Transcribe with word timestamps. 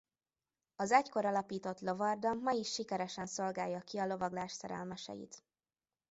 Az 0.75 0.91
egykor 0.91 1.25
alapított 1.25 1.79
lovarda 1.79 2.33
ma 2.33 2.51
is 2.51 2.71
sikeresen 2.73 3.25
szolgálja 3.25 3.79
ki 3.79 3.97
a 3.97 4.05
lovaglás 4.05 4.51
szerelmeseit. 4.51 5.43